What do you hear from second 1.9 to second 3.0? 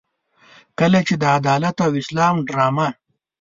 اسلام ډرامه.